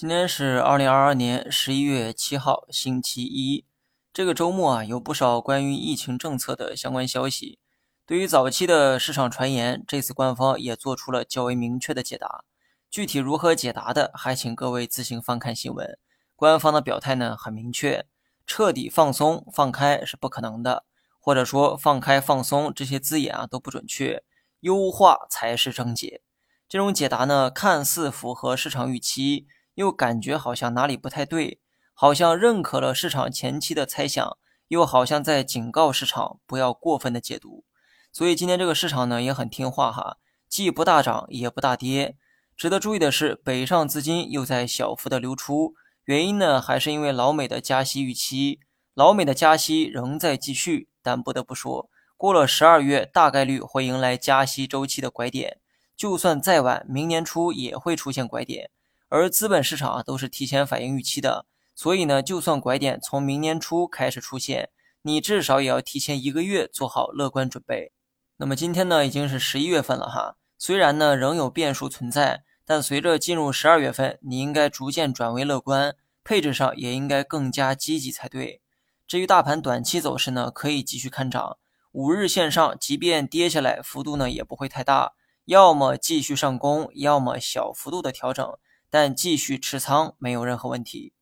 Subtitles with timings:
[0.00, 3.66] 今天是二零二二年十一月七号，星期一。
[4.14, 7.58] 这个周末啊，有不少关于疫情政策的相关消息。
[8.06, 12.46] 对于早期的市场传言，这次官方也做出了较为明确的解答。
[12.88, 15.98] 具体如何解答的，还请各位自行翻看新闻。
[16.34, 18.06] 官方的表态呢，很明确：
[18.46, 20.86] 彻底放松放开是不可能的，
[21.18, 24.24] 或者说放开放松这些字眼啊都不准确，
[24.60, 26.22] 优化才是正解。
[26.66, 29.46] 这种解答呢，看似符合市场预期。
[29.80, 31.58] 又感觉好像哪里不太对，
[31.94, 34.36] 好像认可了市场前期的猜想，
[34.68, 37.64] 又好像在警告市场不要过分的解读。
[38.12, 40.18] 所以今天这个市场呢也很听话哈，
[40.50, 42.18] 既不大涨也不大跌。
[42.54, 45.74] 值得注意的是，北上资金又在小幅的流出，
[46.04, 48.60] 原因呢还是因为老美的加息预期，
[48.92, 50.90] 老美的加息仍在继续。
[51.02, 51.88] 但不得不说，
[52.18, 55.58] 过了十二月大概率会迎来加息周期的拐点，
[55.96, 58.70] 就算再晚，明年初也会出现拐点。
[59.10, 61.44] 而资本市场啊都是提前反映预期的，
[61.74, 64.70] 所以呢，就算拐点从明年初开始出现，
[65.02, 67.90] 你至少也要提前一个月做好乐观准备。
[68.36, 78.62] 那么今天呢已经是十一月份了哈，虽然呢仍有变数存在，但随着进入十二月份，你应该逐渐转为乐观，配置上也应该更加积极才对。
[79.08, 81.58] 至于大盘短期走势呢，可以继续看涨，
[81.90, 85.14] 五日线上即便跌下来，幅度呢也不会太大，
[85.46, 88.56] 要么继续上攻，要么小幅度的调整。
[88.90, 91.14] 但继续持仓没有任何问题。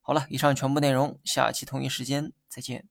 [0.00, 2.86] 好了，以上全部内容，下期同一时间再见。